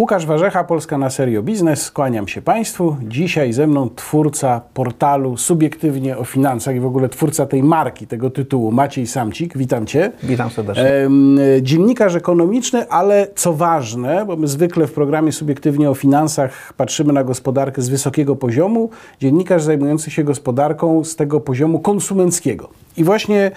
[0.00, 1.82] Łukasz Warzecha, Polska na serio biznes.
[1.82, 2.96] Skłaniam się Państwu.
[3.02, 8.30] Dzisiaj ze mną twórca portalu Subiektywnie o Finansach i w ogóle twórca tej marki, tego
[8.30, 9.58] tytułu, Maciej Samcik.
[9.58, 10.12] Witam Cię.
[10.22, 10.84] Witam serdecznie.
[10.84, 17.12] Em, dziennikarz ekonomiczny, ale co ważne, bo my zwykle w programie Subiektywnie o Finansach patrzymy
[17.12, 18.90] na gospodarkę z wysokiego poziomu,
[19.20, 22.68] dziennikarz zajmujący się gospodarką z tego poziomu konsumenckiego.
[22.96, 23.50] I właśnie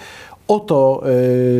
[0.48, 1.02] o to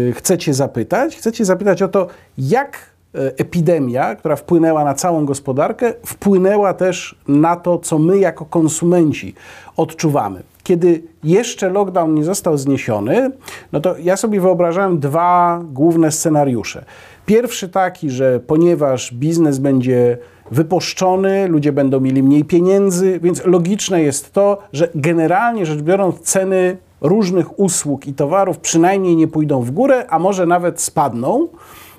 [0.09, 1.17] e, chcę Cię zapytać.
[1.17, 2.07] Chcę Cię zapytać o to,
[2.39, 8.45] jak e, epidemia, która wpłynęła na całą gospodarkę, wpłynęła też na to, co my jako
[8.45, 9.35] konsumenci
[9.77, 10.43] odczuwamy.
[10.63, 13.31] Kiedy jeszcze lockdown nie został zniesiony,
[13.73, 16.85] no to ja sobie wyobrażałem dwa główne scenariusze.
[17.27, 20.19] Pierwszy taki, że ponieważ biznes będzie
[20.51, 26.77] wypuszczony, ludzie będą mieli mniej pieniędzy, więc logiczne jest to, że generalnie rzecz biorąc ceny
[27.01, 31.49] różnych usług i towarów przynajmniej nie pójdą w górę, a może nawet spadną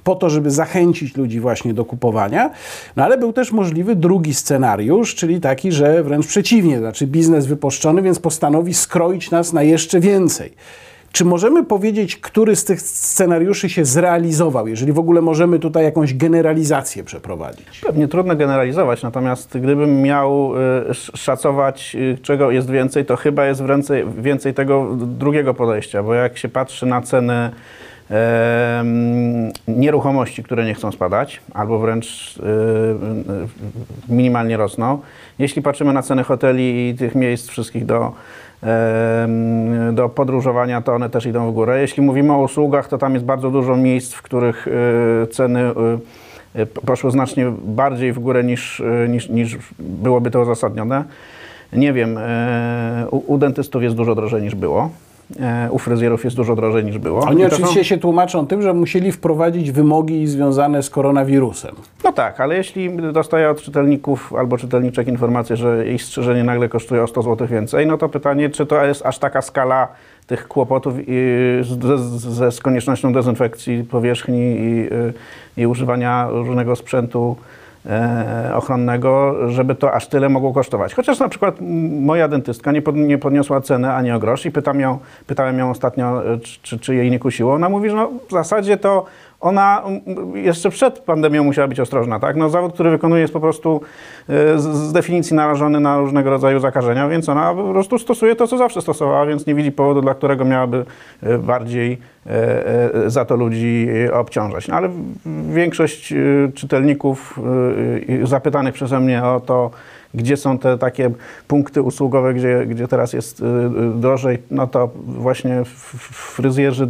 [0.05, 2.51] po to, żeby zachęcić ludzi właśnie do kupowania.
[2.95, 8.01] No ale był też możliwy drugi scenariusz, czyli taki, że wręcz przeciwnie, znaczy biznes wypuszczony,
[8.01, 10.53] więc postanowi skroić nas na jeszcze więcej.
[11.11, 16.13] Czy możemy powiedzieć, który z tych scenariuszy się zrealizował, jeżeli w ogóle możemy tutaj jakąś
[16.13, 17.79] generalizację przeprowadzić?
[17.85, 23.45] Pewnie trudno generalizować, natomiast gdybym miał y, sz- szacować, y, czego jest więcej, to chyba
[23.45, 27.51] jest więcej, więcej tego drugiego podejścia, bo jak się patrzy na ceny
[29.67, 32.41] nieruchomości, które nie chcą spadać, albo wręcz y,
[34.09, 34.99] minimalnie rosną,
[35.39, 38.11] jeśli patrzymy na ceny hoteli i tych miejsc wszystkich do,
[39.93, 41.81] do podróżowania, to one też idą w górę.
[41.81, 45.63] Jeśli mówimy o usługach, to tam jest bardzo dużo miejsc, w których y, ceny
[46.55, 51.03] y, poszły znacznie bardziej w górę niż, niż, niż byłoby to uzasadnione.
[51.73, 54.89] Nie wiem, e, u, u dentystów jest dużo drożej niż było.
[55.39, 57.19] E, U fryzjerów jest dużo drożej niż było.
[57.21, 61.75] Oni to są- oczywiście się tłumaczą tym, że musieli wprowadzić wymogi związane z koronawirusem.
[62.03, 67.03] No tak, ale jeśli dostaję od czytelników albo czytelniczek informację, że ich strzyżenie nagle kosztuje
[67.03, 69.87] o 100 zł więcej, no to pytanie, czy to jest aż taka skala
[70.27, 70.93] tych kłopotów
[71.61, 71.79] z,
[72.21, 75.13] z, z koniecznością dezynfekcji powierzchni i, y,
[75.57, 77.35] i używania różnego sprzętu
[78.53, 80.93] ochronnego, żeby to aż tyle mogło kosztować.
[80.93, 81.55] Chociaż na przykład
[82.01, 85.69] moja dentystka nie, pod, nie podniosła ceny ani o grosz i pytam ją, pytałem ją
[85.69, 87.53] ostatnio, e, czy, czy jej nie kusiło.
[87.53, 89.05] Ona mówi, że no, w zasadzie to
[89.45, 89.83] ona
[90.33, 92.35] jeszcze przed pandemią musiała być ostrożna, tak?
[92.35, 93.81] No, zawód, który wykonuje jest po prostu
[94.29, 98.57] e, z, definicji narażony na różnego rodzaju zakażenia, więc ona po prostu stosuje to, co
[98.57, 100.85] zawsze stosowała, więc nie widzi powodu, dla którego miałaby
[101.23, 104.67] e, bardziej e, za to ludzi obciążać.
[104.67, 104.89] No, ale
[105.49, 106.13] większość
[106.53, 107.39] czytelników
[108.23, 109.71] zapytanych przeze mnie o to,
[110.15, 111.11] gdzie są te takie
[111.47, 115.63] punkty usługowe, gdzie, gdzie teraz jest y, y, drożej, no to właśnie
[116.11, 116.87] fryzjerzy,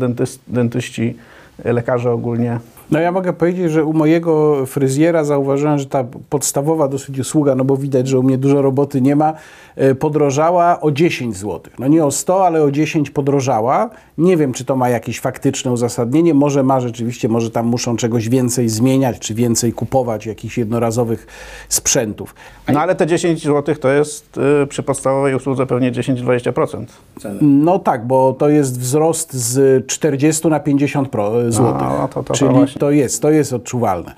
[0.48, 1.18] dentyści,
[1.64, 2.60] lekarze ogólnie.
[2.92, 7.66] No ja mogę powiedzieć, że u mojego fryzjera zauważyłem, że ta podstawowa dosyć usługa, no
[7.66, 9.34] bo widać, że u mnie dużo roboty nie ma,
[9.76, 11.62] e, podrożała o 10 zł.
[11.80, 13.90] No nie o 100, ale o 10 podrożała.
[14.18, 16.34] Nie wiem, czy to ma jakieś faktyczne uzasadnienie.
[16.34, 21.28] Może ma rzeczywiście, może tam muszą czegoś więcej zmieniać, czy więcej kupować jakichś jednorazowych
[21.70, 22.36] sprzętów.
[22.74, 26.86] No ale te 10 zł to jest y, przy podstawowej usłudze pewnie 10-20%
[27.20, 27.40] ceny.
[27.42, 31.82] No tak, bo to jest wzrost z 40 na 50 pro, złotych.
[31.82, 32.75] no to- to- to Czyli właśnie.
[32.80, 34.14] To jest, to jest odczuwalne.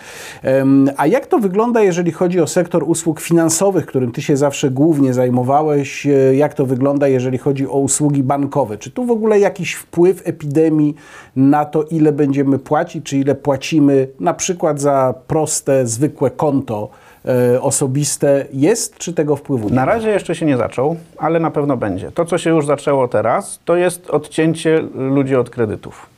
[0.98, 5.14] A jak to wygląda, jeżeli chodzi o sektor usług finansowych, którym ty się zawsze głównie
[5.14, 6.08] zajmowałeś?
[6.08, 8.78] E, Jak to wygląda, jeżeli chodzi o usługi bankowe?
[8.78, 10.96] Czy tu w ogóle jakiś wpływ epidemii
[11.36, 16.90] na to, ile będziemy płacić, czy ile płacimy na przykład za proste, zwykłe konto
[17.26, 21.52] e, osobiste jest, czy tego wpływu nie Na razie jeszcze się nie zaczął, ale na
[21.52, 22.12] pewno będzie.
[22.12, 26.17] To, co się już zaczęło teraz, to jest odcięcie ludzi od kredytów.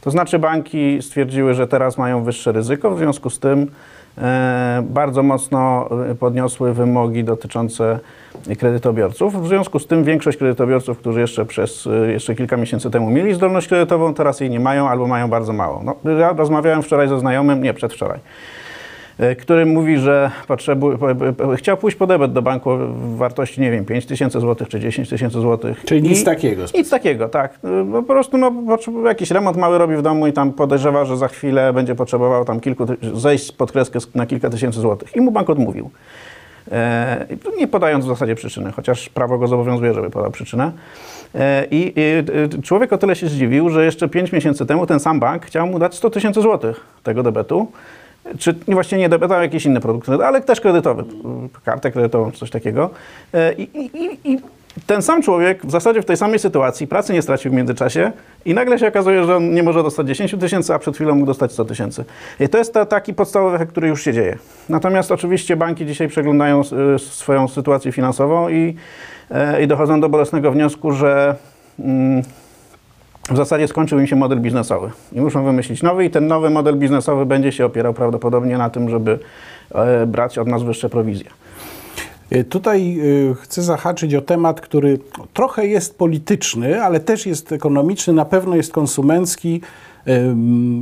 [0.00, 3.70] To znaczy banki stwierdziły, że teraz mają wyższe ryzyko, w związku z tym
[4.18, 7.98] e, bardzo mocno e, podniosły wymogi dotyczące
[8.58, 9.42] kredytobiorców.
[9.42, 13.34] W związku z tym większość kredytobiorców, którzy jeszcze przez e, jeszcze kilka miesięcy temu mieli
[13.34, 15.82] zdolność kredytową, teraz jej nie mają albo mają bardzo mało.
[15.84, 18.18] No, ja rozmawiałem wczoraj ze znajomym, nie przedwczoraj,
[19.38, 23.70] który mówi, że potrzebu, po- po- chciał pójść po debet do banku w wartości, nie
[23.70, 25.82] wiem, 5 tysięcy złotych czy 10 tysięcy złotych.
[25.84, 26.62] Czyli nic I- takiego.
[26.74, 27.54] Nic takiego, tak.
[27.54, 28.52] Y, Po prostu no,
[29.04, 32.60] jakiś remont mały robi w domu i tam podejrzewa, że za chwilę będzie potrzebował tam
[32.60, 35.16] kilku, zejść pod kreskę na kilka tysięcy złotych.
[35.16, 35.90] I mu bank odmówił.
[36.72, 37.26] E,
[37.58, 40.72] nie podając w zasadzie przyczyny, chociaż prawo go zobowiązuje, żeby podał przyczynę.
[41.34, 45.20] E, I i, człowiek o tyle się zdziwił, że jeszcze 5 miesięcy temu ten sam
[45.20, 47.66] bank chciał mu dać 100 tysięcy złotych tego debetu.
[48.38, 51.04] Czy nie, właściwie nie debet, a jakiś inny produkt, ale też kredytowy,
[51.64, 52.90] kartę kredytową czy coś takiego.
[53.34, 54.38] E, I, i, i,
[54.86, 58.12] ten sam człowiek w zasadzie w tej samej sytuacji pracy nie stracił w międzyczasie
[58.44, 61.26] i nagle się okazuje, że on nie może dostać 10 tysięcy, a przed chwilą mógł
[61.26, 62.04] dostać 100 tysięcy.
[62.40, 64.38] I to jest ta, taki podstawowy efekt, który już się dzieje.
[64.68, 66.60] Natomiast oczywiście banki dzisiaj przeglądają
[66.94, 68.76] y, swoją sytuację finansową i,
[69.56, 71.34] y, i dochodzą do bolesnego wniosku, że
[71.78, 72.22] mm,
[73.30, 76.76] w zasadzie skończył im się model biznesowy i muszą wymyślić nowy i ten nowy model
[76.76, 79.18] biznesowy będzie się opierał prawdopodobnie na tym, żeby
[80.02, 81.30] y, brać od nas wyższe prowizje.
[82.32, 84.98] Y, tutaj y, chcę zahaczyć o temat, który
[85.34, 89.60] trochę jest polityczny, ale też jest ekonomiczny, na pewno jest konsumencki.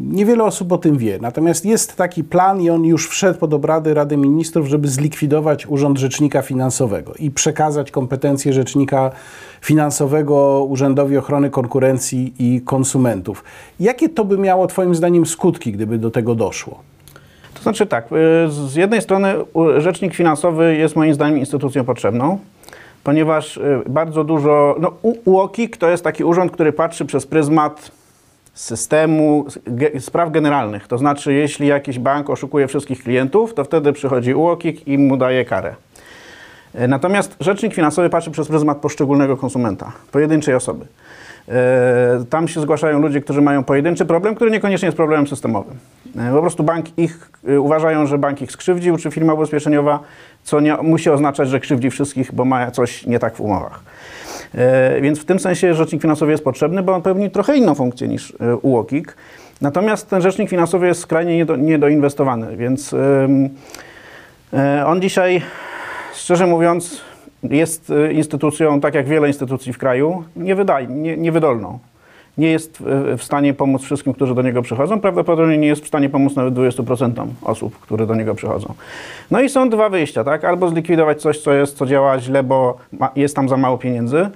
[0.02, 1.18] Niewiele osób o tym wie.
[1.20, 5.98] Natomiast jest taki plan i on już wszedł pod obrady Rady Ministrów, żeby zlikwidować Urząd
[5.98, 9.10] Rzecznika Finansowego i przekazać kompetencje Rzecznika
[9.60, 13.44] Finansowego Urzędowi Ochrony Konkurencji i Konsumentów.
[13.80, 16.95] Jakie to by miało Twoim zdaniem skutki, gdyby do tego doszło?
[17.66, 19.34] Znaczy tak, y, z jednej strony
[19.78, 22.38] rzecznik finansowy jest moim zdaniem instytucją potrzebną,
[23.04, 24.92] ponieważ y, bardzo dużo, no
[25.24, 27.90] UOKiK to jest taki urząd, który patrzy przez pryzmat
[28.54, 29.46] systemu
[29.98, 30.88] spraw generalnych.
[30.88, 35.44] To znaczy, jeśli jakiś bank oszukuje wszystkich klientów, to wtedy przychodzi UOKiK i mu daje
[35.44, 35.74] karę.
[36.80, 40.86] Y, natomiast rzecznik finansowy patrzy przez pryzmat poszczególnego konsumenta, pojedynczej osoby.
[42.30, 45.74] Tam się zgłaszają ludzie, którzy mają pojedynczy problem, który niekoniecznie jest problemem systemowym.
[46.18, 50.00] E, po prostu bank ich, e, uważają, że bank ich skrzywdził, czy firma ubezpieczeniowa,
[50.44, 53.80] co nie musi oznaczać, że krzywdzi wszystkich, bo ma coś nie tak w umowach.
[54.54, 58.08] E, więc w tym sensie rzecznik finansowy jest potrzebny, bo on pełni trochę inną funkcję
[58.08, 58.32] niż
[58.62, 59.16] UOKiK.
[59.60, 62.94] Natomiast ten rzecznik finansowy jest skrajnie niedo, niedoinwestowany, więc
[64.86, 65.42] on dzisiaj,
[66.16, 67.00] szczerze mówiąc,
[67.42, 71.78] jest instytucją, tak jak wiele instytucji w kraju, niewydaj, niewydolną
[72.38, 72.82] nie jest
[73.18, 75.00] w stanie pomóc wszystkim, którzy do niego przychodzą.
[75.00, 78.74] Prawdopodobnie nie jest w stanie pomóc nawet 20% osób, które do niego przychodzą.
[79.30, 80.44] No i są dwa wyjścia, tak?
[80.44, 82.76] Albo zlikwidować coś, co jest, co działa źle, bo
[83.16, 84.30] jest tam za mało pieniędzy.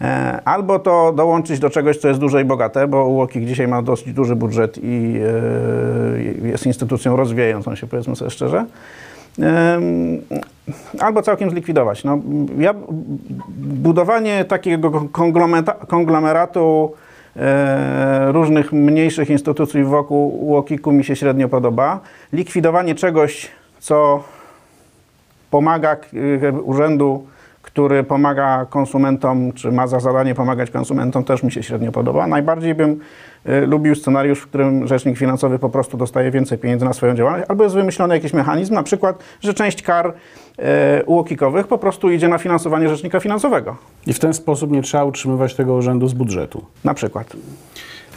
[0.00, 3.82] E, albo to dołączyć do czegoś, co jest duże i bogate, bo UOKiK dzisiaj ma
[3.82, 5.20] dosyć duży budżet i
[6.44, 8.66] e, jest instytucją rozwijającą się, powiedzmy sobie szczerze
[11.00, 12.04] albo całkiem zlikwidować.
[12.04, 12.18] No,
[12.58, 12.74] ja,
[13.58, 15.08] budowanie takiego
[15.88, 16.92] konglomeratu
[17.36, 22.00] E, różnych mniejszych instytucji wokół UOKiK-u mi się średnio podoba.
[22.32, 24.24] Likwidowanie czegoś, co
[25.50, 25.96] pomaga
[26.42, 27.26] e, urzędu,
[27.62, 32.26] który pomaga konsumentom, czy ma za zadanie pomagać konsumentom, też mi się średnio podoba.
[32.26, 33.00] Najbardziej bym
[33.66, 37.64] lubił scenariusz, w którym rzecznik finansowy po prostu dostaje więcej pieniędzy na swoją działalność, albo
[37.64, 40.14] jest wymyślony jakiś mechanizm, na przykład, że część kar
[41.06, 43.76] UOKiK-owych po prostu idzie na finansowanie rzecznika finansowego.
[44.06, 46.64] I w ten sposób nie trzeba utrzymywać tego urzędu z budżetu.
[46.84, 47.36] Na przykład.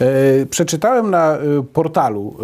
[0.00, 1.38] E, przeczytałem na e,
[1.72, 2.36] portalu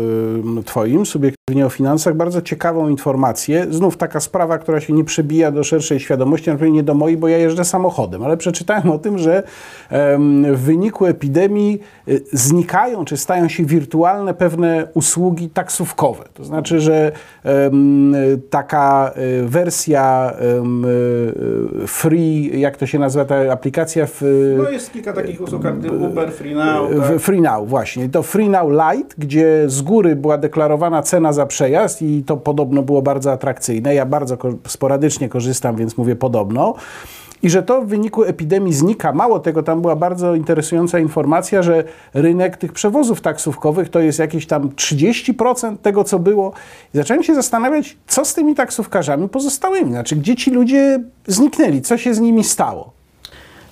[0.59, 3.67] e, Twoim, subiektywnie o finansach, bardzo ciekawą informację.
[3.71, 7.29] Znów taka sprawa, która się nie przebija do szerszej świadomości, na nie do mojej, bo
[7.29, 9.43] ja jeżdżę samochodem, ale przeczytałem o tym, że
[10.53, 11.81] w wyniku epidemii
[12.33, 16.25] znikają czy stają się wirtualne pewne usługi taksówkowe.
[16.35, 17.13] To znaczy, że
[18.51, 19.13] taka
[19.43, 20.33] wersja
[21.87, 24.07] free, jak to się nazywa ta aplikacja?
[24.07, 24.23] W,
[24.59, 25.63] no jest kilka takich usług,
[26.11, 26.91] Uber, Free Now.
[27.09, 27.21] Tak?
[27.21, 28.09] Free Now, właśnie.
[28.09, 32.83] To Free Now Light, gdzie z góry była deklarowana cena za przejazd i to podobno
[32.83, 33.95] było bardzo atrakcyjne.
[33.95, 34.37] Ja bardzo
[34.67, 36.75] sporadycznie korzystam, więc mówię podobno
[37.45, 39.13] i że to w wyniku epidemii znika.
[39.13, 44.47] Mało tego, tam była bardzo interesująca informacja, że rynek tych przewozów taksówkowych to jest jakieś
[44.47, 46.53] tam 30% tego, co było.
[46.95, 51.99] I zacząłem się zastanawiać, co z tymi taksówkarzami pozostałymi, znaczy gdzie ci ludzie zniknęli, co
[51.99, 53.04] się z nimi stało.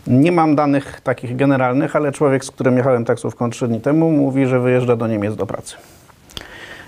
[0.07, 4.47] Nie mam danych takich generalnych, ale człowiek, z którym jechałem taksówką trzy dni temu, mówi,
[4.47, 5.77] że wyjeżdża do Niemiec do pracy.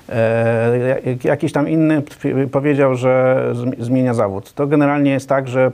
[0.09, 2.03] E, jakiś tam inny
[2.53, 3.43] powiedział, że
[3.79, 4.53] zmienia zawód.
[4.53, 5.73] To generalnie jest tak, że e,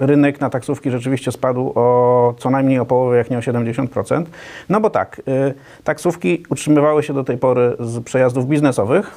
[0.00, 4.24] rynek na taksówki rzeczywiście spadł o co najmniej o połowę, jak nie o 70%.
[4.68, 9.10] No bo tak, e, taksówki utrzymywały się do tej pory z przejazdów biznesowych,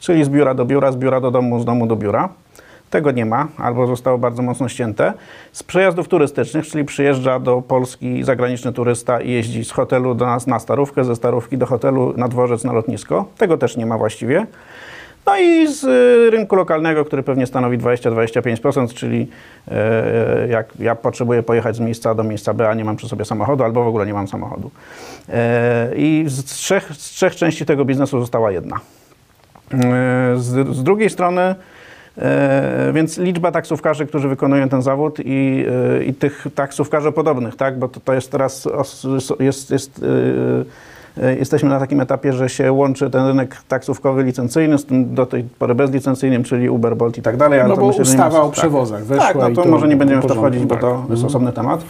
[0.00, 2.28] czyli z biura do biura, z biura do domu, z domu do biura.
[2.92, 5.12] Tego nie ma, albo zostało bardzo mocno ścięte.
[5.52, 10.46] Z przejazdów turystycznych, czyli przyjeżdża do Polski zagraniczny turysta i jeździ z hotelu do nas
[10.46, 13.24] na starówkę, ze starówki do hotelu na dworzec, na lotnisko.
[13.38, 14.46] Tego też nie ma właściwie.
[15.26, 19.28] No i z y, rynku lokalnego, który pewnie stanowi 20-25%, czyli
[19.70, 23.08] e, jak ja potrzebuję pojechać z miejsca A do miejsca B, a nie mam przy
[23.08, 24.70] sobie samochodu, albo w ogóle nie mam samochodu.
[25.96, 28.80] I z trzech, z trzech części tego biznesu została jedna.
[30.36, 31.54] Z, z drugiej strony
[32.92, 35.64] więc liczba taksówkarzy, którzy wykonują ten zawód i,
[36.00, 37.78] e, i tych taksówkarzy podobnych, tak?
[37.78, 38.68] bo to, to jest teraz
[39.40, 40.00] jest, jest
[41.22, 45.26] e, jesteśmy na takim etapie, że się łączy ten rynek taksówkowy licencyjny z tym do
[45.26, 47.60] tej pory bezlicencyjnym, czyli Uber, Bolt i tak dalej.
[47.60, 48.52] ale No to bo myślę, ma- ustawa o tak.
[48.52, 51.10] przewozach weszła Tak, no to to może nie będziemy w to wchodzić, bo to tak.
[51.10, 51.84] jest osobny temat.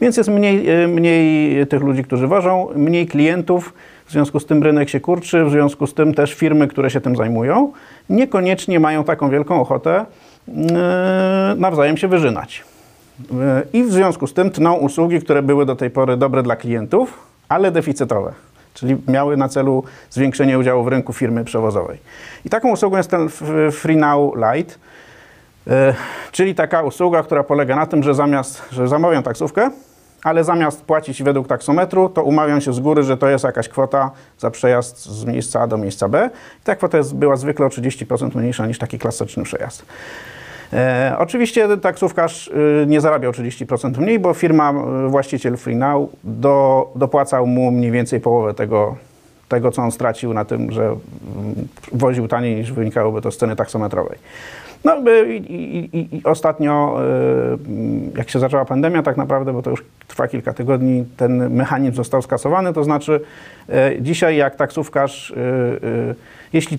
[0.00, 3.72] Więc jest mniej, e, mniej tych ludzi, którzy wożą, mniej klientów,
[4.06, 7.00] w związku z tym rynek się kurczy, w związku z tym też firmy, które się
[7.00, 7.72] tym zajmują,
[8.10, 10.06] niekoniecznie mają taką wielką ochotę
[10.48, 12.64] e, nawzajem się wyżynać.
[13.40, 16.56] E, I w związku z tym tną usługi, które były do tej pory dobre dla
[16.56, 18.32] klientów, ale deficytowe,
[18.74, 21.98] czyli miały na celu zwiększenie udziału w rynku firmy przewozowej.
[22.44, 24.74] I taką usługą jest ten F- Free Now Lite,
[25.66, 25.94] e,
[26.32, 29.70] czyli taka usługa, która polega na tym, że zamiast, że zamawiam taksówkę,
[30.26, 34.10] ale zamiast płacić według taksometru, to umawiam się z góry, że to jest jakaś kwota
[34.38, 36.30] za przejazd z miejsca A do miejsca B.
[36.60, 39.86] I ta kwota jest, była zwykle o 30% mniejsza niż taki klasyczny przejazd.
[40.72, 44.72] E, oczywiście taksówkarz y, nie zarabiał 30% mniej, bo firma,
[45.06, 48.96] y, właściciel FreeNow do, dopłacał mu mniej więcej połowę tego,
[49.48, 50.98] tego, co on stracił na tym, że mm,
[51.92, 54.18] woził taniej niż wynikałoby to z ceny taksometrowej.
[54.86, 54.96] No
[55.28, 57.00] i, i, i, ostatnio,
[58.14, 61.96] y, jak się zaczęła pandemia, tak naprawdę, bo to już trwa kilka tygodni, ten mechanizm
[61.96, 63.20] został skasowany, to znaczy
[63.68, 66.14] y, dzisiaj jak taksówkarz, y,
[66.52, 66.78] jeśli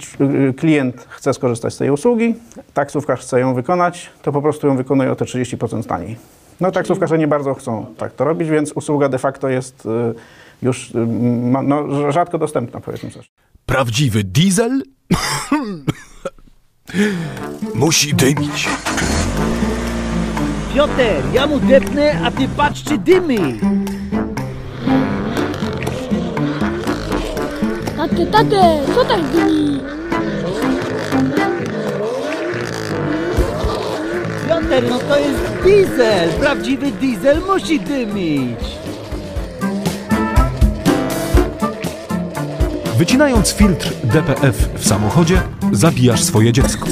[0.58, 2.36] klient chce skorzystać z tej usługi,
[2.74, 6.18] taksówkarz chce ją wykonać, to po prostu ją wykonuje o te 30% taniej.
[6.62, 9.88] No taksówkarze nie bardzo chcą tak to robić, więc usługa de facto jest
[10.62, 10.92] już
[11.64, 13.26] no, rzadko dostępna, powiedzmy sobie.
[13.66, 14.82] Prawdziwy diesel
[17.75, 18.70] musi dymić.
[20.74, 23.60] Piotr, ja mu depnę, a ty patrz czy dymy.
[27.98, 29.79] Tate, tate, co tak dymi?
[34.48, 36.29] Piotr, no to jest diesel.
[36.29, 38.60] Prawdziwy diesel musi dymić.
[42.98, 45.41] Wycinając filtr DPF w samochodzie,
[45.72, 46.88] zabijasz swoje dziecko.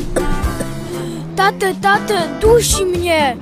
[1.36, 3.38] Tate, tate, dusi mnie!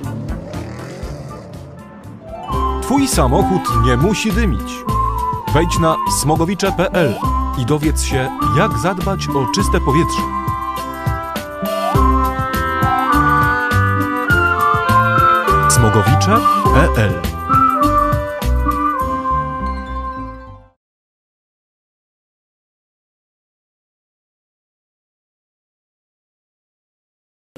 [2.82, 4.72] Twój samochód nie musi dymić.
[5.54, 7.14] Wejdź na smogowicze.pl
[7.58, 10.22] i dowiedz się, jak zadbać o czyste powietrze.
[15.70, 17.33] smogowicze.pl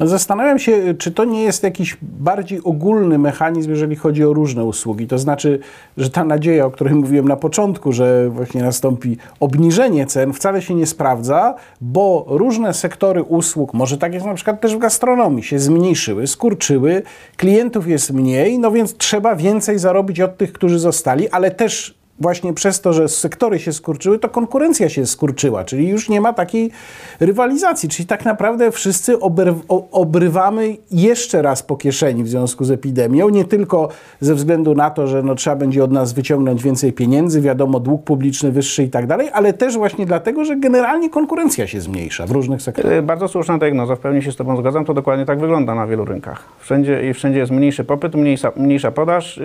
[0.01, 5.07] Zastanawiam się, czy to nie jest jakiś bardziej ogólny mechanizm, jeżeli chodzi o różne usługi.
[5.07, 5.59] To znaczy,
[5.97, 10.75] że ta nadzieja, o której mówiłem na początku, że właśnie nastąpi obniżenie cen, wcale się
[10.75, 15.59] nie sprawdza, bo różne sektory usług, może tak jest na przykład też w gastronomii, się
[15.59, 17.03] zmniejszyły, skurczyły,
[17.37, 22.53] klientów jest mniej, no więc trzeba więcej zarobić od tych, którzy zostali, ale też właśnie
[22.55, 26.71] przez to, że sektory się skurczyły, to konkurencja się skurczyła, czyli już nie ma takiej
[27.21, 29.17] rywalizacji, czyli tak naprawdę wszyscy
[29.93, 33.89] obrywamy jeszcze raz po kieszeni w związku z epidemią, nie tylko
[34.21, 38.05] ze względu na to, że no, trzeba będzie od nas wyciągnąć więcej pieniędzy, wiadomo, dług
[38.05, 42.31] publiczny wyższy i tak dalej, ale też właśnie dlatego, że generalnie konkurencja się zmniejsza w
[42.31, 42.93] różnych sektorach.
[42.93, 45.87] E, Bardzo słuszna diagnoza, w pełni się z Tobą zgadzam, to dokładnie tak wygląda na
[45.87, 46.43] wielu rynkach.
[46.59, 49.43] Wszędzie, wszędzie jest mniejszy popyt, mniejsza, mniejsza podaż, e,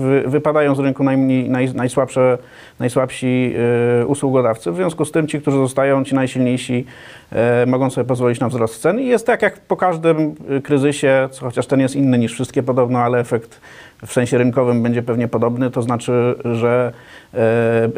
[0.00, 2.38] wy, wypadają z rynku najmniej, naj, najsłabsze,
[2.78, 3.54] najsłabsi
[4.02, 6.84] e, usługodawcy, w związku z tym ci, którzy zostają, ci najsilniejsi,
[7.32, 9.00] e, mogą sobie pozwolić na wzrost cen.
[9.00, 12.62] I jest tak jak po każdym e, kryzysie, co chociaż ten jest inny niż wszystkie
[12.62, 13.60] podobno, ale efekt
[14.06, 16.92] w sensie rynkowym będzie pewnie podobny, to znaczy, że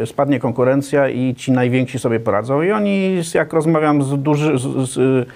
[0.05, 2.63] spadnie konkurencja i ci najwięksi sobie poradzą.
[2.63, 5.31] I oni, jak rozmawiam z, duży, z, z e,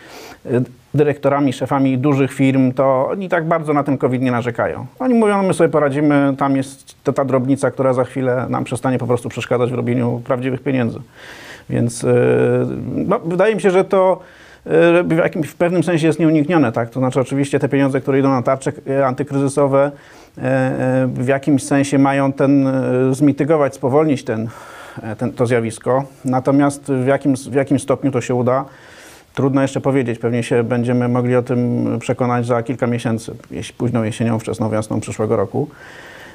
[0.95, 4.87] dyrektorami, szefami dużych firm, to oni tak bardzo na ten COVID nie narzekają.
[4.99, 8.65] Oni mówią, no my sobie poradzimy, tam jest ta, ta drobnica, która za chwilę nam
[8.65, 10.99] przestanie po prostu przeszkadzać w robieniu prawdziwych pieniędzy.
[11.71, 12.15] Więc e,
[12.95, 14.21] no, wydaje mi się, że to
[14.67, 16.73] e, w, jakim, w pewnym sensie jest nieuniknione.
[16.73, 16.91] Tak?
[16.91, 19.91] To znaczy oczywiście te pieniądze, które idą na tarcze e, antykryzysowe,
[21.07, 22.69] w jakimś sensie mają ten,
[23.11, 24.49] zmitygować, spowolnić ten,
[25.19, 26.05] ten, to zjawisko.
[26.25, 28.65] Natomiast w jakim, w jakim stopniu to się uda,
[29.37, 30.19] trudno jeszcze powiedzieć.
[30.19, 33.35] Pewnie się będziemy mogli o tym przekonać za kilka miesięcy,
[33.79, 35.69] późną jesienią, wczesną wiosną przyszłego roku.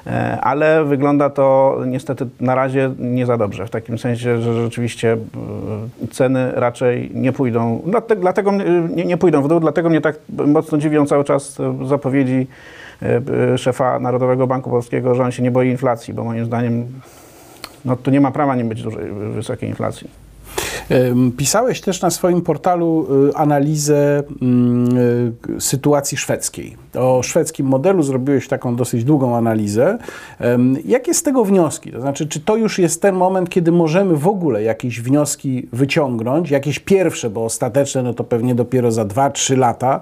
[0.07, 5.13] E, Ale wygląda to niestety na razie nie za dobrze, w takim sensie, że rzeczywiście
[5.13, 7.81] e, ceny raczej nie pójdą,
[8.19, 8.65] dlatego, mnie-
[8.95, 10.15] nie, nie pójdą w dół, dlatego mnie tak
[10.47, 12.47] mocno dziwią cały czas e, zapowiedzi
[13.01, 13.21] e,
[13.53, 16.85] e, szefa Narodowego Banku Polskiego, że on się nie boi inflacji, bo moim zdaniem
[17.85, 20.30] no, tu nie ma prawa nie być dużej, wysokiej inflacji.
[21.37, 24.97] Pisałeś też na swoim portalu y, analizę mm,
[25.57, 26.77] y, sytuacji szwedzkiej.
[26.95, 29.97] O szwedzkim modelu zrobiłeś taką dosyć długą analizę.
[30.85, 31.91] Jakie z tego wnioski?
[31.91, 36.51] To znaczy, czy to już jest ten moment, kiedy możemy w ogóle jakieś wnioski wyciągnąć,
[36.51, 39.99] jakieś pierwsze, bo ostateczne no to pewnie dopiero za 2-3 lata,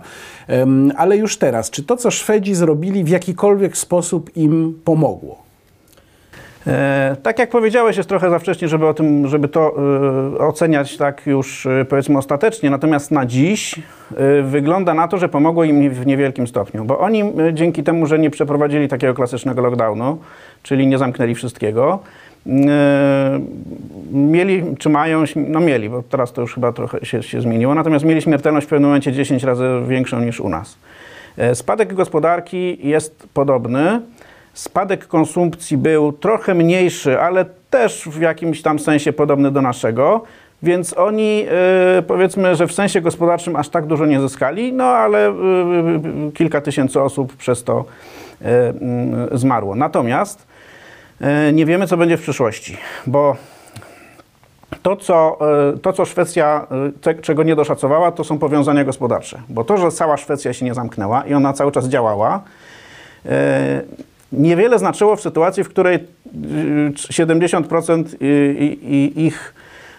[0.95, 5.48] ale już teraz, czy to, co Szwedzi zrobili, w jakikolwiek sposób im pomogło?
[6.69, 9.75] E, tak jak powiedziałeś, jest trochę za wcześnie, żeby o tym, żeby to
[10.39, 12.69] e, oceniać tak już e, powiedzmy ostatecznie.
[12.69, 13.75] Natomiast na dziś
[14.43, 17.23] wygląda na to, że pomogło im w niewielkim stopniu, bo oni
[17.53, 20.17] dzięki temu, że nie przeprowadzili takiego klasycznego lockdownu,
[20.63, 21.99] czyli nie zamknęli wszystkiego,
[24.11, 28.05] mieli, czy mają, no mieli, bo teraz to już chyba trochę się, się zmieniło, natomiast
[28.05, 30.77] mieli śmiertelność w pewnym momencie 10 razy większą niż u nas.
[31.53, 34.01] Spadek gospodarki jest podobny.
[34.59, 40.23] Spadek konsumpcji był trochę mniejszy, ale też w jakimś tam sensie podobny do naszego.
[40.63, 41.45] Więc oni
[41.97, 45.33] e, powiedzmy, że w sensie gospodarczym aż tak dużo nie zyskali, no ale e, e,
[46.33, 47.85] kilka tysięcy osób przez to
[48.41, 49.75] mm, zmarło.
[49.75, 50.47] Natomiast
[51.53, 53.35] nie wiemy, co będzie w przyszłości, bo
[54.81, 55.39] to, co,
[55.81, 56.67] to, co Szwecja,
[57.21, 59.41] czego nie doszacowała, to są powiązania gospodarcze.
[59.49, 62.43] Bo to, że cała Szwecja się nie zamknęła i ona cały czas działała,
[64.31, 65.99] niewiele znaczyło w sytuacji, w której y,
[67.09, 68.25] 70% i-
[68.81, 69.53] i- i ich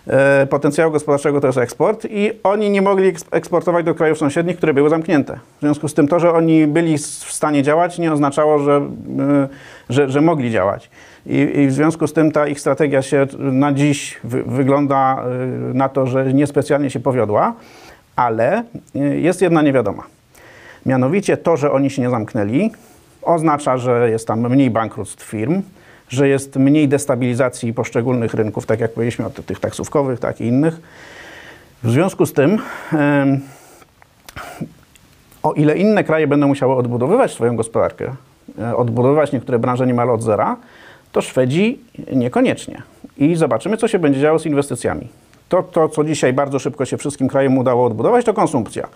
[0.07, 4.57] e, potencjału gospodarczego to jest eksport i oni nie mogli eks- eksportować do krajów sąsiednich,
[4.57, 5.39] które były zamknięte.
[5.57, 8.77] W związku z tym to, że oni byli w stanie działać, nie oznaczało, że,
[9.19, 9.49] e,
[9.91, 10.91] że, że mogli działać.
[11.27, 15.25] I, I w związku z tym ta ich strategia się na dziś wy, wygląda
[15.71, 17.55] e, na to, że niespecjalnie się powiodła,
[18.17, 18.65] ale
[19.19, 20.03] jest jedna niewiadoma.
[20.87, 22.71] Mianowicie to, że oni się nie zamknęli,
[23.23, 25.63] oznacza, że jest tam mniej bankructw firm,
[26.09, 30.45] że jest mniej destabilizacji poszczególnych rynków, tak jak powiedzieliśmy o ty- tych taksówkowych, tak i
[30.45, 30.81] innych.
[31.83, 32.59] W związku z tym,
[35.43, 38.15] o ile inne kraje będą musiały odbudowywać swoją gospodarkę,
[38.59, 40.57] e, odbudowywać niektóre branże niemal od zera,
[41.13, 41.79] to Szwedzi
[42.13, 42.83] niekoniecznie.
[43.19, 45.09] I zobaczymy, co się będzie działo z inwestycjami.
[45.49, 48.89] To, to, co dzisiaj bardzo szybko się wszystkim krajom udało odbudować, to konsumpcja.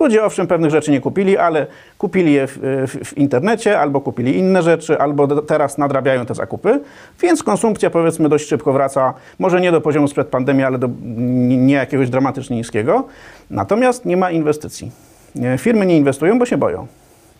[0.00, 1.66] Ludzie owszem pewnych rzeczy nie kupili, ale
[1.98, 6.80] kupili je w, w, w internecie, albo kupili inne rzeczy, albo teraz nadrabiają te zakupy,
[7.22, 10.88] więc konsumpcja powiedzmy dość szybko wraca, może nie do poziomu sprzed pandemii, ale do
[11.38, 13.04] nie jakiegoś dramatycznie niskiego.
[13.50, 14.90] Natomiast nie ma inwestycji.
[15.34, 16.86] Nie, Firmy nie inwestują, bo się boją.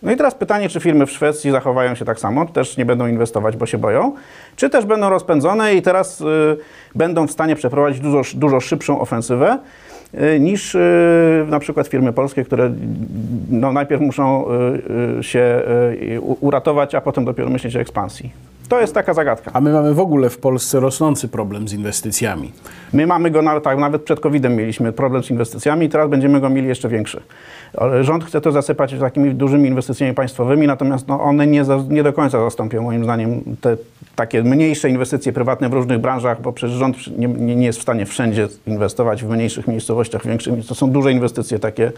[0.03, 3.07] No i teraz pytanie, czy firmy w Szwecji zachowają się tak samo, też nie będą
[3.07, 4.13] inwestować, bo się boją,
[4.55, 6.25] czy też będą rozpędzone i teraz y,
[6.95, 9.59] będą w stanie przeprowadzić dużo, dużo szybszą ofensywę
[10.39, 12.71] niż y, na przykład firmy polskie, które
[13.49, 14.45] no, najpierw muszą
[15.19, 15.61] y, się
[16.19, 18.48] uratować, a potem dopiero myśleć o ekspansji.
[18.69, 19.51] To jest taka zagadka.
[19.53, 22.51] A my mamy w ogóle w Polsce rosnący problem z inwestycjami.
[22.93, 26.49] My mamy go tak, nawet przed COVID-em mieliśmy problem z inwestycjami i teraz będziemy go
[26.49, 27.21] mieli jeszcze większy.
[28.01, 32.13] Rząd chce to zasypać takimi dużymi inwestycjami państwowymi, natomiast no, one nie, za, nie do
[32.13, 33.77] końca zastąpią moim zdaniem te
[34.15, 37.81] takie mniejsze inwestycje prywatne w różnych branżach, bo przecież rząd nie, nie, nie jest w
[37.81, 40.67] stanie wszędzie inwestować w mniejszych miejscowościach, większych.
[40.67, 41.91] To są duże inwestycje takie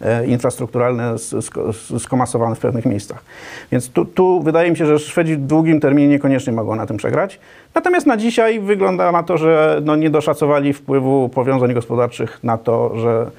[0.00, 3.24] e, infrastrukturalne sk- sk- skomasowane w pewnych miejscach.
[3.72, 6.96] Więc tu, tu wydaje mi się, że Szwedzi w długim terminie niekoniecznie mogą na tym
[6.96, 7.40] przegrać.
[7.74, 12.98] Natomiast na dzisiaj wygląda na to, że no nie doszacowali wpływu powiązań gospodarczych na to,
[12.98, 13.30] że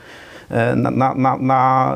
[0.75, 1.95] na, na, na, na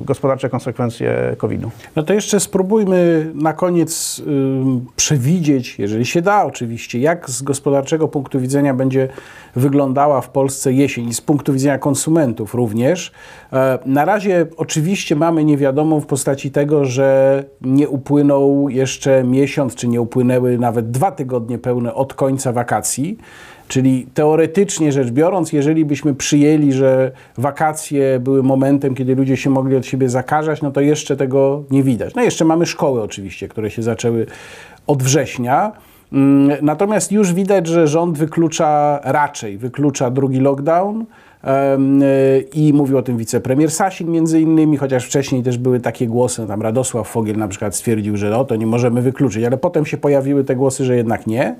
[0.00, 1.70] y, gospodarcze konsekwencje COVID-u.
[1.96, 4.22] No to jeszcze spróbujmy na koniec
[4.96, 9.08] przewidzieć, jeżeli się da oczywiście, jak z gospodarczego punktu widzenia będzie
[9.56, 13.12] wyglądała w Polsce jesień i z punktu widzenia konsumentów również.
[13.52, 19.88] E, na razie oczywiście mamy niewiadomą w postaci tego, że nie upłynął jeszcze miesiąc, czy
[19.88, 23.18] nie upłynęły nawet dwa tygodnie pełne od końca wakacji.
[23.68, 29.76] Czyli teoretycznie rzecz biorąc, jeżeli byśmy przyjęli, że wakacje były momentem, kiedy ludzie się mogli
[29.76, 32.14] od siebie zakażać, no to jeszcze tego nie widać.
[32.14, 34.26] No jeszcze mamy szkoły oczywiście, które się zaczęły
[34.86, 35.72] od września.
[36.12, 41.04] Mm, Natomiast już widać, że rząd wyklucza raczej, wyklucza drugi lockdown.
[41.44, 46.46] Y, I mówił o tym wicepremier Sasin między innymi, chociaż wcześniej też były takie głosy,
[46.46, 49.96] tam Radosław Fogiel na przykład stwierdził, że no, to nie możemy wykluczyć, ale potem się
[49.96, 51.56] pojawiły te głosy, że jednak nie.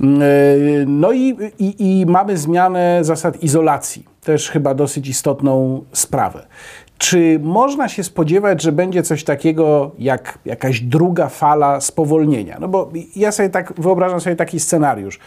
[0.00, 6.46] Mm, y, No i, i, i mamy zmianę zasad izolacji, też chyba dosyć istotną sprawę.
[6.98, 12.56] Czy można się spodziewać, że będzie coś takiego jak jakaś druga fala spowolnienia?
[12.60, 15.20] No bo ja sobie tak wyobrażam sobie taki scenariusz.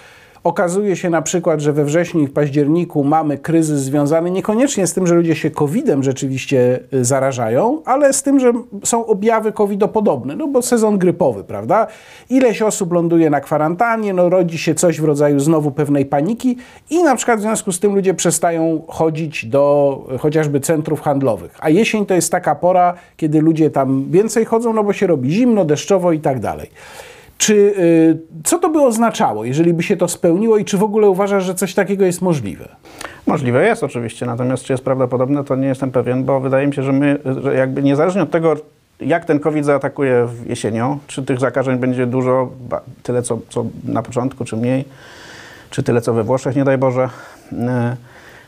[0.44, 4.94] Okazuje się na przykład, że we wrześniu i w październiku mamy kryzys związany niekoniecznie z
[4.94, 10.36] tym, że ludzie się COVID-em rzeczywiście y, zarażają, ale z tym, że są objawy COVID-podobne,
[10.36, 11.88] no bo sezon grypowy, prawda?
[12.30, 16.58] Ileś osób ląduje na kwarantannie, no rodzi się coś w rodzaju znowu pewnej paniki
[16.90, 21.58] i na przykład w związku z tym ludzie przestają chodzić do y, chociażby centrów handlowych.
[21.60, 25.32] A jesień to jest taka pora, kiedy ludzie tam więcej chodzą, no bo się robi
[25.32, 26.70] zimno, deszczowo i tak dalej.
[27.40, 31.10] Czy, y, co to by oznaczało, jeżeli by się to spełniło i czy w ogóle
[31.10, 32.70] uważasz, że coś takiego jest możliwe?
[33.28, 36.84] Możliwe jest oczywiście, natomiast czy jest prawdopodobne, to nie jestem pewien, bo wydaje mi się,
[36.84, 38.56] że my, że jakby niezależnie od tego,
[39.02, 42.50] jak ten COVID zaatakuje jesienią, czy tych zakażeń będzie dużo,
[43.04, 44.86] tyle co, co na początku, czy mniej,
[45.70, 47.10] czy tyle co we Włoszech, nie daj Boże,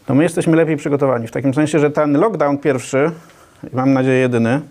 [0.06, 1.28] to my jesteśmy lepiej przygotowani.
[1.28, 3.12] W takim sensie, że ten lockdown pierwszy,
[3.74, 4.62] mam nadzieję jedyny,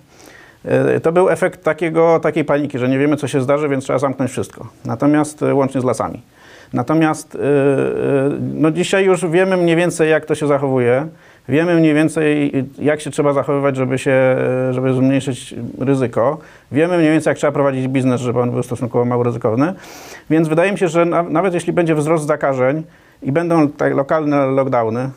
[1.03, 4.31] to był efekt takiego, takiej paniki, że nie wiemy, co się zdarzy, więc trzeba zamknąć
[4.31, 4.67] wszystko.
[4.85, 6.23] Natomiast e, łącznie z lasami.
[6.73, 7.43] Natomiast e, e,
[8.55, 11.07] no dzisiaj już wiemy mniej więcej, jak to się zachowuje.
[11.49, 16.39] Wiemy mniej więcej, jak się trzeba zachowywać, żeby, się, e, żeby zmniejszyć ryzyko.
[16.73, 19.75] Wiemy mniej więcej, jak trzeba prowadzić biznes, żeby on był stosunkowo mało ryzykowny.
[20.31, 22.83] Więc wydaje mi się, że na, nawet jeśli będzie wzrost zakażeń
[23.23, 25.11] i będą tak lokalne lockdowny, e,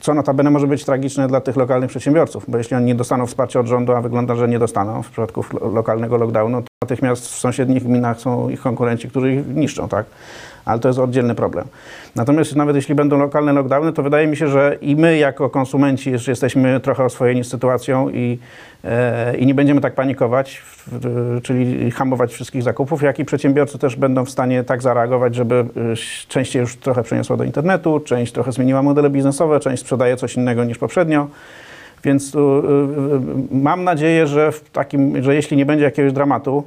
[0.00, 3.60] co notabene może być tragiczne dla tych lokalnych przedsiębiorców, bo jeśli oni nie dostaną wsparcia
[3.60, 7.38] od rządu, a wygląda, że nie dostaną w przypadku lo- lokalnego lockdownu, to natychmiast w
[7.38, 10.06] sąsiednich gminach są ich konkurenci, którzy ich niszczą, tak?
[10.64, 11.64] Ale to jest oddzielny problem.
[12.16, 16.10] Natomiast nawet jeśli będą lokalne lockdowny, to wydaje mi się, że i my jako konsumenci
[16.10, 18.38] jeszcze jesteśmy trochę oswojeni z sytuacją i,
[18.84, 23.96] e, i nie będziemy tak panikować, w, czyli hamować wszystkich zakupów, jak i przedsiębiorcy też
[23.96, 25.66] będą w stanie tak zareagować, żeby e,
[26.28, 30.64] część już trochę przeniosła do internetu, część trochę zmieniła modele biznesowe, część sprzedaje coś innego
[30.64, 31.28] niż poprzednio.
[32.04, 32.40] Więc y, y,
[33.50, 36.64] mam nadzieję, że, w takim, że jeśli nie będzie jakiegoś dramatu,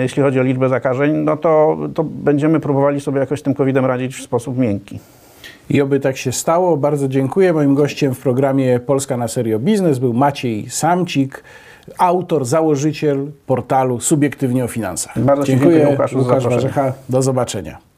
[0.00, 4.16] jeśli chodzi o liczbę zakażeń, no to, to będziemy próbowali sobie jakoś tym COVID-em radzić
[4.16, 4.98] w sposób miękki.
[5.70, 6.76] I oby tak się stało.
[6.76, 7.52] Bardzo dziękuję.
[7.52, 11.44] Moim gościem w programie Polska na Serio Biznes był Maciej Samcik,
[11.98, 15.18] autor, założyciel portalu Subiektywnie o Finansach.
[15.18, 15.70] Bardzo dziękuję.
[15.70, 16.44] dziękuję, Łukaszu, Łukasz.
[16.44, 16.92] Warzecha.
[17.08, 17.89] Do zobaczenia.